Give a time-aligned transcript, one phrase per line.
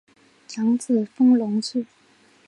[0.47, 1.85] 长子封隆之。